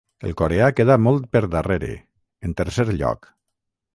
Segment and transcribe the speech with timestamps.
[0.27, 1.91] El coreà queda molt per darrere,
[2.49, 3.29] en tercer lloc.